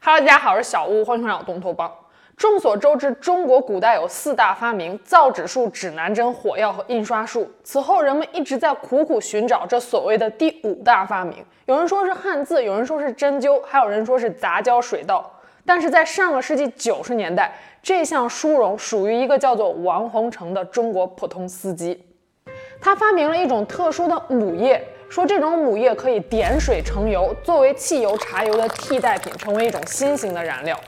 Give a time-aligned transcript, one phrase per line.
[0.00, 1.92] 哈喽，大家好，我是小屋，欢迎回到东头帮。
[2.36, 7.50] 众所周知，中国古代有四大发明：造纸术、指南针、火药和印刷术。
[7.64, 11.44] 此后，人们一直在苦苦寻找这所谓的第五大发明。
[11.66, 15.28] 有人说是汉字，有人说是针灸，还有人说是杂交水稻。
[15.66, 17.52] 但是在上个世纪九十年代，
[17.82, 22.06] 这项殊荣属于一个叫做王洪成的中国普通司机。
[22.80, 24.80] 他发明了一种特殊的母液，
[25.10, 30.78] 说这种母液可以点水成油，作为汽油、柴油的替代品，成为一种新型的燃料。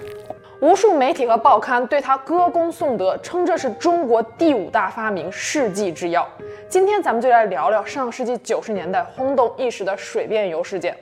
[0.61, 6.29] 无数媒体和报刊对他歌功颂德，称这是中国第五大发明、世纪之药。
[6.69, 10.95] 今天咱们就来聊聊上世纪九十年代轰动一时的水变油事件。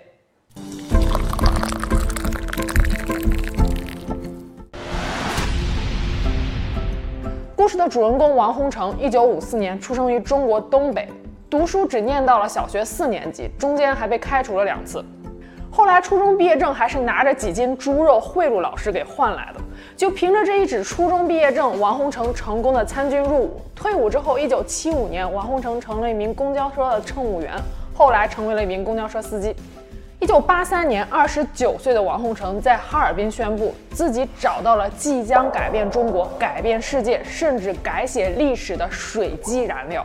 [7.57, 11.07] 故事的主人公王洪成，一九五四年出生于中国东北，
[11.51, 15.03] 读书只念到了小学四年级，中间还被开除了两次。
[15.71, 19.61] 后来初中毕业证还是拿着几斤猪肉贿赂老师给换来的。
[19.97, 23.63] 就凭着这一纸初中毕业证，王洪成成功的参军入伍。
[23.75, 27.53] 退伍之后，一九七五年，王洪成成了一名公交车的乘务员，
[27.95, 29.57] 后来成为了一名公交车司机。
[30.21, 40.05] 一九八三年，二十九岁的王洪成在哈尔滨宣布自己找到了即将改变中国、改变世界，甚至改写历史的水基燃料。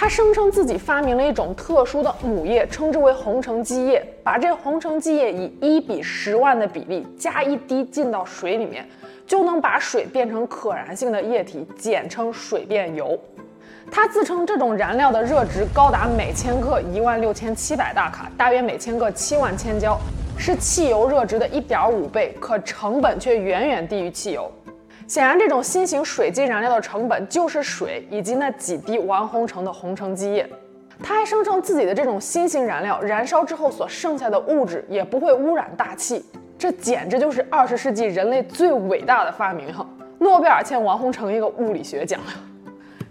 [0.00, 4.02] 他声称自己发明了一种特殊的母液，称之为红橙基液。
[4.22, 8.88] 把这红橙基液以一比十万的比例加一滴进到水里面，
[9.26, 13.20] 就能把水变成可燃性的液体，简称水变油。
[13.90, 20.00] 他自称这种燃料的热值高达每千克一万六千七百大卡，大约每千克七万千焦，
[20.38, 24.50] 是汽油热值的一点五倍，可成本却远远低于汽油。
[25.10, 30.48] 显然，这种新型水基燃料的成本就是水以及那几滴王洪成的红橙基液。
[31.02, 36.24] 他还声称自己的这种新型燃料燃烧之后所剩下的物质也不会污染大气，
[36.56, 39.84] 这简直就是二十世纪人类最伟大的发明哈！
[40.20, 42.20] 诺贝尔欠王洪成一个物理学奖。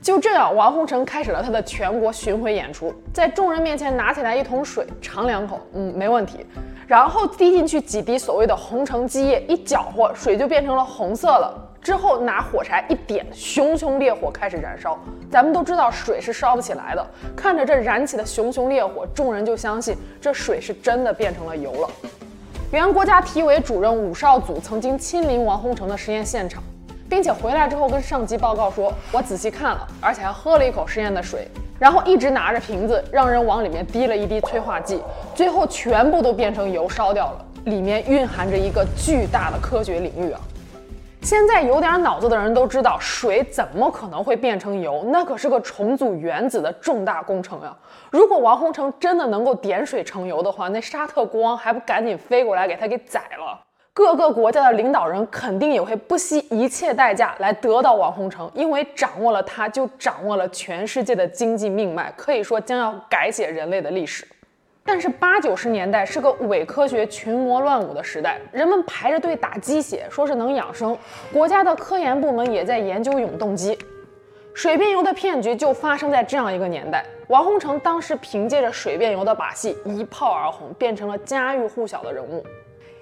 [0.02, 6.45] 就这样，王洪成开始了他的全国巡回演出，在众人面前拿起来一桶水，尝两口，嗯，没问题，
[6.88, 11.66] 然后滴进去几滴所谓的红橙基液，一搅和，水就变成了红色了。
[11.81, 15.00] 之后拿火柴一点，熊熊烈火开始燃烧。
[15.31, 21.89] 咱们都知道水是烧不起来的，看着这燃起的熊熊烈火，众人就相信这水是真的变成了油了。
[22.72, 26.62] 原国家体委主任武绍祖曾经亲临王洪成的实验现场，
[27.09, 31.47] 并且回来之后跟上级报告说：“我仔细看了，而且还喝了一口实验的水，
[31.79, 35.01] 然后一直拿着瓶子让人往里面滴了一滴催化剂，
[35.34, 37.45] 最后全部都变成油烧掉了。
[37.66, 40.39] 里面蕴含着一个巨大的科学领域啊！”
[41.22, 45.03] 现在有点脑子的人都知道，水怎么可能会变成油？
[45.12, 47.75] 那可是个重组原子的重大工程呀！
[48.09, 53.59] 如果王洪成真的能够点水成油的话，那沙特国王还不赶紧飞过来给他给宰了？
[53.94, 64.25] 各个国家的领导人肯定也会不惜一切代价来得到王洪成，因为掌握了他，就掌握了全世界的经济命脉，可以说将要改写人类的历史。
[64.91, 70.97] 但是八九十年代是个伪科学、群魔乱舞的时代，人们排着队打鸡血，说是能养生。
[71.31, 73.77] 国家的科研部门也在研究永动机。
[74.55, 77.05] 水变油的骗局就发生在这样一个年代。
[77.27, 82.44] 王洪成当时凭借着水变油的把戏一炮而红，变成了家喻户晓的人物。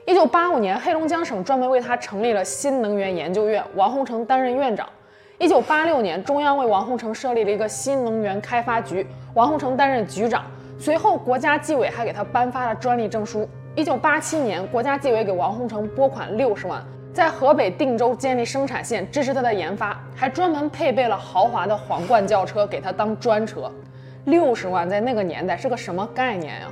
[0.05, 4.89] 一九八五年，黑龙江省专门为他成立了新能源研究院，王洪成担任院长。
[5.37, 10.43] 一九八六年，中央为王洪成设立了一个新能源开发局，王洪成担任局长。
[10.79, 13.47] 随后，国家纪委还给他颁发了专利证书。
[13.75, 23.71] 一九八七年，国家纪委给王洪成拨款六十万，在河北定州建立生产线，支持他的研发，还专门配备了豪华的皇冠轿车给他当专车。
[24.25, 26.67] 六十万在那个年代是个什么概念呀？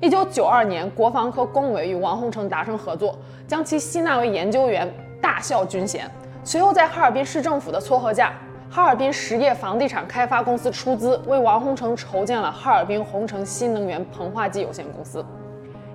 [0.00, 4.88] 一九九二年，国防科工委与王洪成达成合作，将其吸纳为研究员，
[5.22, 6.08] 大校军衔。
[6.44, 8.32] 随后，在哈尔滨市政府的撮合下，
[8.70, 15.24] 哈尔滨实业房地产开发公司出资为王洪成筹建了哈尔滨红城新能源膨化剂有限公司。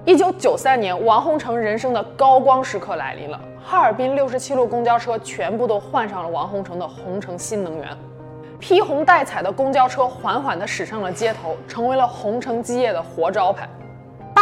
[0.05, 7.87] 一九九三年，王洪成人生的高光时刻来临了，哈尔滨六十七路公交车全部都换上了王洪成的红城新能源，
[8.59, 13.69] 披红戴彩的公交车缓缓地驶上了街头，成为了洪城基业的活招牌。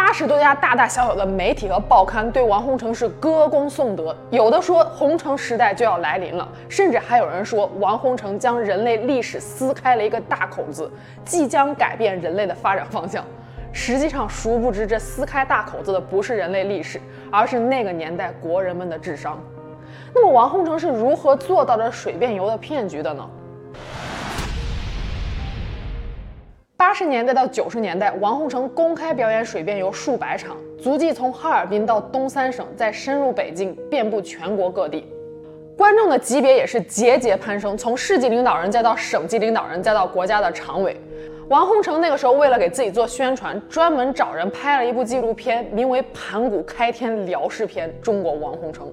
[0.04, 10.92] 八十多家大大小小的媒体和报刊对王洪成是歌功颂德，有的说红橙时代就要来临了，甚至还有人说王洪成将人类历史撕开了一个大口子，
[11.24, 13.24] 即将改变人类的发展方向。
[13.72, 17.00] 实际上，殊不知这撕开大口子的不是人类历史，
[17.32, 19.38] 而是那个年代国人们的智商。
[20.16, 23.24] 那么，王洪成是如何做到这水变油的骗局的呢？
[26.82, 35.06] 八十年代到九十年代，王洪成公开表演水辩游数百场，足迹从哈尔滨到东三省，再深入北京，遍布全国各地。
[35.78, 41.00] 观众的级别也是节节攀升，从市级领导人再到省级领导人，再到国家的常委。
[41.50, 48.88] 王洪成那个时候为了给自己做宣传，专门找人拍了一部纪录片，名为《盘古开天辽视篇·中国王洪成》。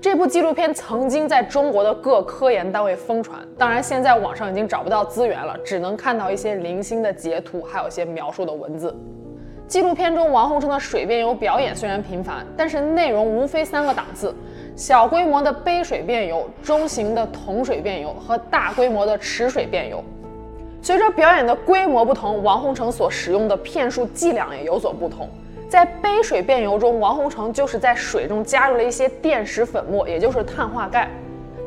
[0.00, 8.94] 这部纪录片曾经在中国的各科研单位疯传，当然现在网上已经找不到资源了，只能看到一些零星的截图，还有一些描述的文字。
[9.66, 14.32] 纪录片中王洪生的水辩游表演虽然频繁，但是内容无非三个档次。
[14.76, 20.02] 小规模的杯水辩游、中型的桶水辩游和大规模的池水辩游，
[20.80, 25.28] 随着表演的规模不同，王鸿诚所使用的骗术伎俩也有所不同。
[25.68, 31.10] 在杯水变油中，王洪成就是在水中加入了一些电石粉末，也就是碳化钙。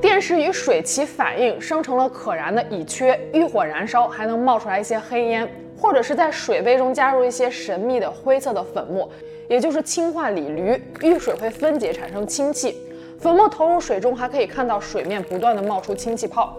[0.02, 5.48] 电石与水起反应，生成了可燃的乙炔，遇火燃烧还能冒出来一些黑烟，
[5.80, 9.08] 或者是在水杯中加入一些神秘的灰色的粉末，
[9.48, 12.82] 也就是氢化锂铝，遇水会分解产生氢气。
[13.20, 16.58] 粉末投入水中，还可以看到水面不断地冒出氢气泡，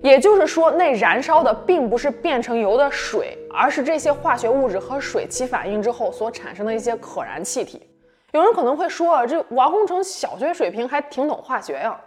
[0.00, 7.82] 也就是说，那燃烧的并不是变成油的水，而是这些化学物质和水起反应之后所产生的一些可燃气体。
[8.32, 11.98] 有人可能会说啊，这王洪成小学水平还挺懂化学呀。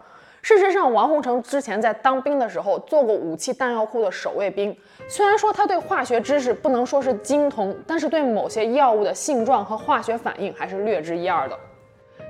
[0.41, 4.75] 事实上，王洪成之前在当兵的时候做过武器弹药库的守卫兵，
[5.07, 11.57] 虽然说他对化学知识不能说是精通，但是对某些药物的性状和化学反应还是略知一二的。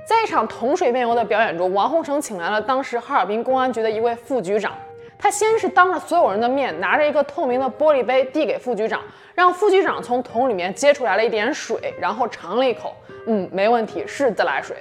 [0.06, 4.72] 在一场桶水辩游的表演中，王洪成请来了当时哈尔滨公安局的一位副局长。
[5.18, 9.00] 他先是当着所有人的面，拿着一个透明的玻璃杯递给副局长，
[9.34, 12.94] 让副局长从桶里面接出来了一点水，然后尝了一口，
[13.26, 14.76] 嗯，没问题，是自来水。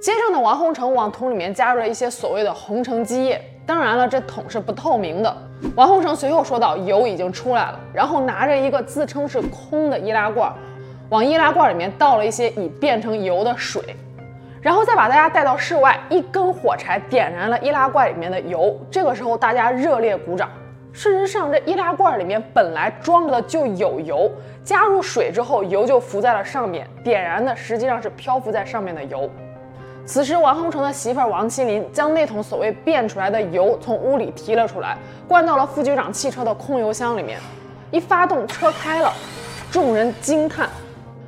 [0.00, 5.36] 接着呢，王洪成往桶里面加入了一些所谓的红橙基液，当然了，这桶是不透明的。
[5.76, 10.52] 王洪成随后说道：“油已经出来了。”然后拿着一个自称是空的易拉罐，
[11.08, 13.80] 往易拉罐里面倒了一些已变成油的水。
[14.62, 18.78] 然后再把大家带到室外，一根火柴点燃了易拉罐里面的油。
[18.88, 20.48] 这个时候大家热烈鼓掌。
[20.92, 24.30] 事实上，这易拉罐里面本来装着的就有油，
[24.62, 26.86] 加入水之后，油就浮在了上面。
[27.02, 29.28] 点燃的实际上是漂浮在上面的油。
[30.06, 37.40] 此时，王洪成的媳妇王麒麟将那桶所谓变出来的油从屋里提了出来，灌到了副局长汽车的空油箱里面。
[37.90, 39.12] 一发动，车开了，
[39.72, 40.68] 众人惊叹。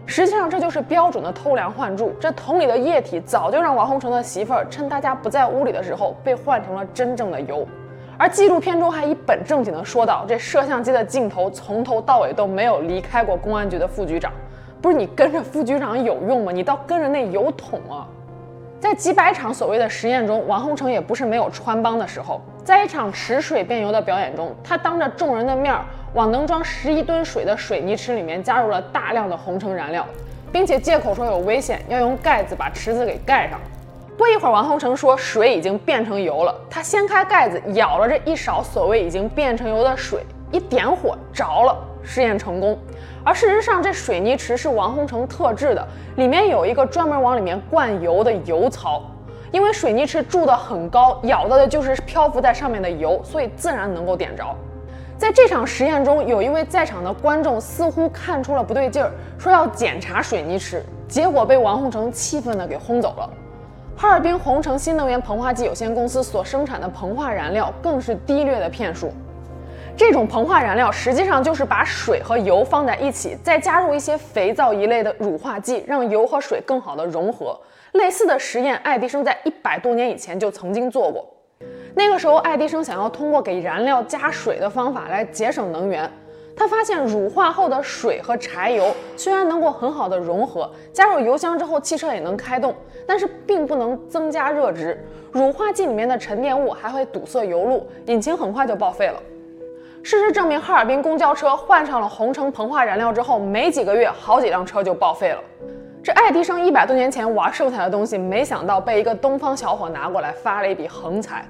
[0.06, 2.12] 实际上这就是标准的偷梁换柱。
[2.20, 7.66] 这桶里的液体早就让王洪成的媳妇儿趁大家不在屋里的时候被换成了真正的油。
[8.16, 14.32] 而纪录片中还一本正经地说道：“这摄像机的镜头从头到尾都没有离开过公安局的副局长。
[14.80, 16.52] 不是你跟着副局长有用吗？
[16.52, 18.06] 你倒跟着那油桶啊！”
[18.84, 22.38] 在几百场所谓的实验中，王洪成也不是没有穿帮的时候。
[22.62, 25.82] 在一场池水变油的表演中，他当着众人的面儿。
[26.12, 30.06] 往能装十一吨水的水泥池里面加入了大量的红橙燃料，
[30.52, 33.58] 并且借口说有危险，要用盖子把池子给盖上。
[34.18, 40.20] 不一会儿，王洪成说水已经变成油了，他掀开盖子，舀了这一勺所谓已经变成油的水，
[40.52, 42.78] 一点火着了，试验成功。
[43.24, 45.86] 而事实上，这水泥池是王洪成特制的，
[46.16, 49.02] 里面有一个专门往里面灌油的油槽，
[49.50, 54.44] 因为水泥池筑得很高，舀到的就是漂浮在上面的油，所以自然能够点着。
[55.16, 63.30] 在这场实验中，有一位在场的观众似乎看出了不对劲儿，说要检查水泥池，结果被王洪成气愤地给轰走了。
[63.96, 69.12] 哈尔滨红城新能源膨化剂有限公司所生产的膨化燃料更是低劣的骗术。
[69.96, 77.56] 这种膨化燃料实际上就是把水和油放在一起，再加入一些肥皂一类的乳化剂，让油和水更好的融合。
[77.92, 81.24] 类似的实验，爱迪生在一百多年以前就曾经做过。
[81.94, 86.10] 那个时候，爱迪生想要通过给燃料加水的方法来节省能源。
[86.56, 92.74] 他发现乳化后的水和柴油虽然能够很好的融合，加入油箱之后，汽车也能开动，
[93.06, 95.00] 但是并不能增加热值。
[95.30, 99.22] 乳化剂里面的沉淀物还会堵塞油路，引擎很快就报废了。
[100.04, 105.40] 事实证明，哈尔滨公交车换上了红城膨化燃料之后，没几个月，好几辆车就报废了。
[106.02, 111.48] 这爱迪生一百多年前玩剩下的东西，没想到被一个东方小伙拿过来发了一笔横财。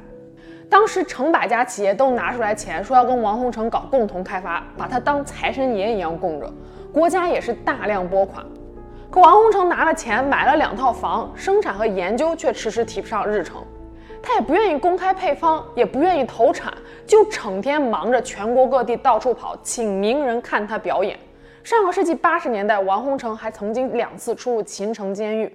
[0.71, 6.49] 当时成百家企业都拿出来钱，说要跟王洪成搞共同开发，把他当财神爷一样供着。
[6.93, 8.47] 国家也是大量拨款，
[9.11, 13.57] 可王洪成拿了钱买了两套房，生产和研究却迟迟提不上日程。
[14.23, 16.73] 他也不愿意公开配方，也不愿意投产，
[17.07, 21.19] 就整天忙着全国各地到处跑，请名人看他表演。
[21.63, 25.53] 上个世纪八十年代，王洪成还曾经两次出入秦城监狱。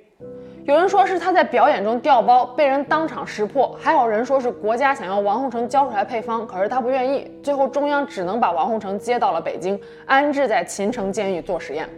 [0.66, 7.32] 有人说是他在表演中掉包，被人当场识破；还有人说是国家想要王洪成交出来配方，可是他不愿意。
[7.42, 11.90] 最后中央只能把王洪成接到了北京，安置在秦城监狱做实验。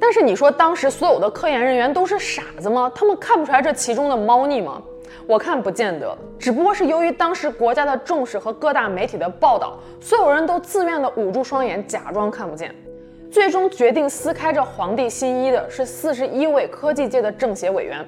[0.00, 2.90] 但是你说当时所有的科研人员都是傻子吗？
[2.94, 4.80] 他们看不出来这其中的猫腻吗？
[5.26, 12.74] 我看不见得，只不过是由于当时国家的重视和各大媒体的报道，所有人都自愿的捂住双眼，假装看不见。
[13.30, 18.04] 最终决定撕开这皇帝新衣的是四十一位科技界的政协委员。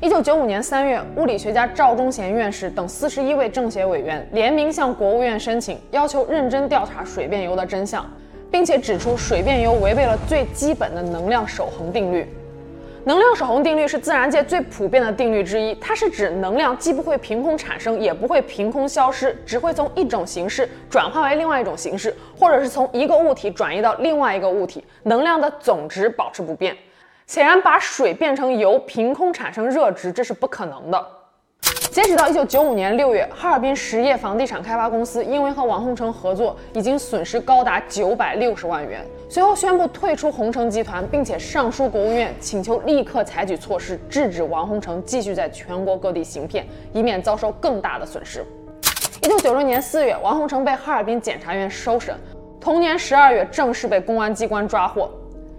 [0.00, 8.04] 一九九五年三月，物理学家赵忠贤院士等四十一位政协委员联名向国务院申请，要求认真调查水变油的真相，
[8.50, 12.26] 并且指出水变油违背了最基本的能量守恒定律。
[13.04, 26.76] 能量守恒定律是自然界最普遍的定律之一，它是指能量既不会凭空产生，也不会凭空消失，只会从一种形式转化为另外一种形式，或者是从一个物体转移到另外一个物体，能量的总值保持不变。
[27.26, 31.06] 显然，把水变成油，凭空产生热值，这是不可能的。
[31.92, 39.04] 截止到一九九五年六月，哈尔滨实业房地产开发公司因为和王洪成合作，已经损失高达九百六十万元。
[39.28, 48.42] 随后宣布退出洪城集团，并且上书国务院，请求立刻采取措施，制止王洪成继续在全国各地行骗，以免遭受更大的损失。
[49.22, 52.16] 一九九六年四月，王洪成被哈尔滨检察院收审，
[52.58, 55.10] 同年十二月正式被公安机关抓获。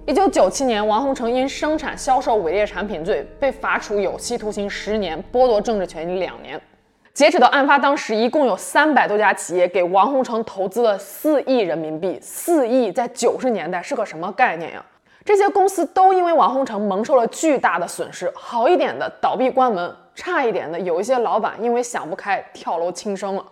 [0.06, 6.60] 一九九七年，王洪成因生产销售伪劣产品罪被罚处有期徒刑十年，剥夺政治权利两年。
[7.14, 12.20] 截止到案发当时，一共有三百多家企业给王洪成投资了四亿人民币。
[12.22, 14.86] 四亿在九十年代是个什么概念呀？
[15.24, 23.46] 这些公司都因为王洪成蒙受了巨大的损失，好一点的倒闭关门，差一点的有一些老板因为想不开跳楼轻生了。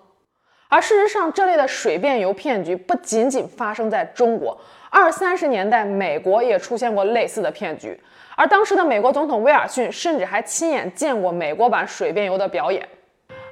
[0.68, 4.60] 而事实上，这类的水变油骗局不仅仅发生在中国。
[4.94, 7.98] 二三十年代，美国也出现过类似的骗局，
[8.36, 12.86] 而当时的美国总统威尔逊甚至还亲眼见过美国版水变油的表演。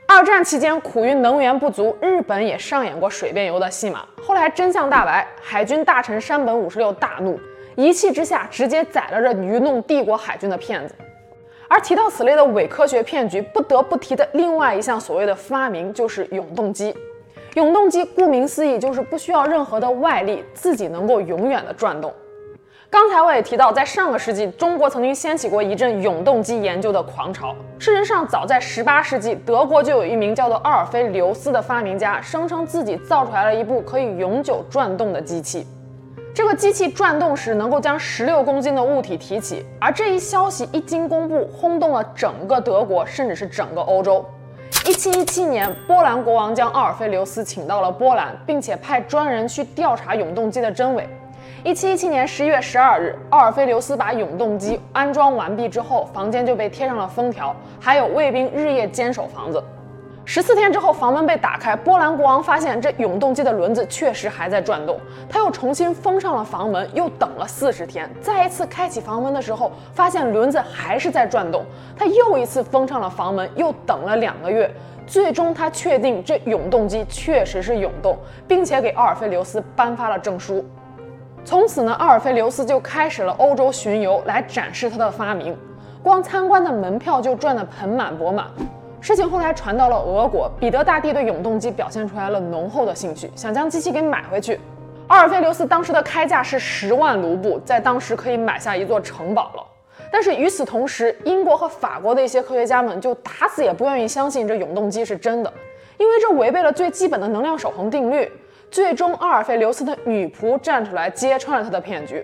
[0.05, 4.05] 二战期间，苦于能源不足，日本也上演过水变油的戏码。
[4.21, 7.39] 后来真相大白，海军大臣山本五十六大怒，
[7.77, 10.93] 一气之下直接宰了这愚弄帝国海军的骗子。
[11.69, 16.93] 而提到此类的伪科学骗局，不得不提的另外一项所谓的发明就是永动机。
[17.55, 22.13] 永动机顾名思义，就是不需要任何的外力，自己能够永远的转动。
[22.91, 27.55] 刚才我也提到，在上个世纪，中国曾经掀起过一阵永动机研究的狂潮。
[27.77, 35.67] 事实上，早在18世纪，德国就有一名叫做奥尔菲留斯的发明家，声称自己造出来了一部可以永久转动的机器。
[36.33, 44.25] 这个机器转动时能够将16公斤的物体提起，而这一消息一经公布，轰动了整个德国，甚至是整个欧洲。
[44.85, 51.07] 一七一七年，波兰国王将奥尔菲留斯请到了波兰，并且派专人去调查永动机的真伪。
[51.63, 59.61] 一七一七年十一月十二日，奥尔菲留斯把永动机安装完毕之后，房间就被贴上了封条，还有卫兵日夜坚守房子。
[60.31, 71.65] 十四天之后，房门被打开，波兰国王发现这永动机的轮子确实还在转动，他又重新封上了房门，又等了四十天，再一次开启房门的时候，发现轮子还是在转动，
[71.97, 74.71] 他又一次封上了房门，又等了两个月，
[75.07, 78.15] 最终他确定这永动机确实是永动，
[78.47, 80.63] 并且给奥尔菲留斯颁发了证书。
[81.43, 85.57] 从此呢，奥尔菲留斯就开始了欧洲巡游，来展示他的发明，
[86.03, 88.45] 光参观的门票就赚得盆满钵满。
[89.01, 94.59] 事情后来传到了俄国，彼得大帝对永动机表现出来了浓厚的兴趣，想将机器给买回去。
[95.07, 99.65] 奥尔菲留斯当时的开价是十万卢布，在当时可以买下一座城堡了。
[100.11, 105.51] 但是与此同时，英国和法国的一些科学家们就打死也不愿意相信这永动机是真的，
[105.97, 108.29] 因为这违背了最基本的能量守恒定律。
[108.69, 112.23] 最终，奥尔菲留斯的女仆站出来揭穿了他的骗局。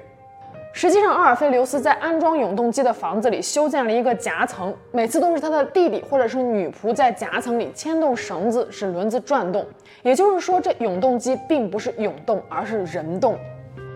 [0.77, 9.65] 实际上，奥尔菲留斯在安装永动机的房子里修建了一个夹层，每次都是他的弟弟或者是女仆在夹层里牵动绳子，使轮子转动。
[10.03, 13.37] 也就是说，这永动机并不是永动，而是人动。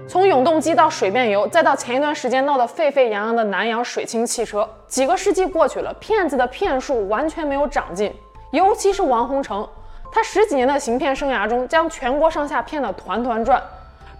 [0.07, 8.09] 从永动机到水变油，再到前一段时间闹得沸沸扬扬的南洋水清汽车，几个世纪过去了，骗子的骗术完全没有长进。
[8.51, 9.67] 尤其是王洪成，
[10.13, 13.61] 他十几年的行骗生涯中，将全国上下骗得团团转。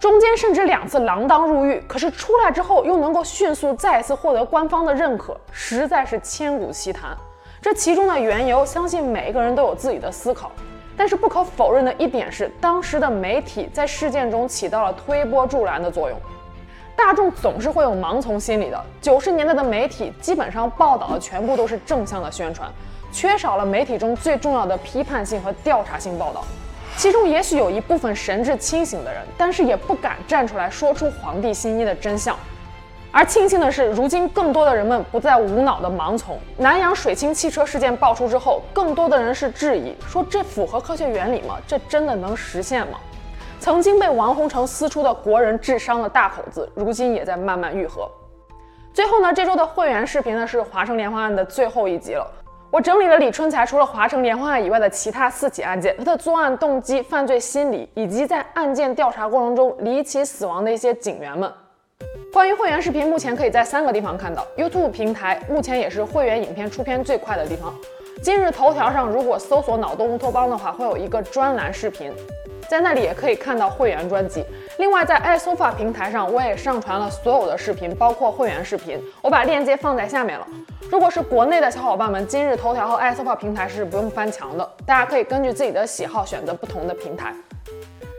[0.00, 7.14] 中间甚至两次锒铛入狱，可是出来之后又能够迅速再次获得官方的认可，实在是千古奇谈。
[7.60, 10.50] 这其中的缘由，相信每一个人都有自己的思考。
[10.96, 16.18] 但是不可否认的一点是，当时的媒体在事件中起到了推波助澜的作用。
[16.96, 18.82] 大众总是会有盲从心理的。
[19.02, 22.70] 九十年代的媒体基本上报道的全部都是正向的宣传，
[23.12, 26.42] 缺少了媒体中最重要的批判性和调查性报道。
[27.00, 32.36] 其中也许有一部分神志清醒的人，但是也不敢站出来说出皇帝新衣的真相。
[33.10, 36.38] 而庆幸的是，如今更多的人们不再无脑的盲从。
[36.58, 41.56] 南洋水清汽车事件爆出之后，更多的人是质疑，说这符合科学原理吗？
[41.66, 42.98] 这真的能实现吗？
[43.58, 48.06] 曾经被王洪成撕出的国人智商的大口子，如今也在慢慢愈合。
[48.92, 52.30] 最后呢，这周的会员视频呢是华城连环案的最后一集了。
[52.72, 61.52] 我整理了李春才除了华城连环案以外的其他四起案件，他的作案动机、犯罪心理，以及在案件调查过程中离奇死亡的一些警员们。
[62.32, 64.46] 关于会员视频，目前可以在三个地方看到。
[64.56, 67.74] YouTube 平台目前也是会员影片出片最快的地方。
[68.22, 72.12] 今日头条上如果搜索“脑洞乌托邦”的话，会有一个专栏视频，
[72.68, 74.44] 在那里也可以看到会员专辑。
[74.78, 80.46] 另外，在 iSofa 平台上，我也上传了所有的视频，包括会员视频，我把链接放在下面了。
[80.90, 87.32] 如果是国内的小伙伴们，今日头条和 iSofa 平台是不用翻墙的，大家可以根据自己的喜好选择不同的平台。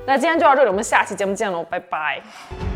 [0.07, 2.70] 那今天就到这里，我们下期节目见喽，拜拜。